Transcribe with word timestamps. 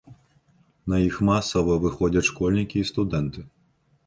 На 0.93 1.01
іх 1.07 1.15
масава 1.29 1.75
выходзяць 1.83 2.27
школьнікі 2.31 2.77
і 2.83 2.89
студэнты. 2.93 3.39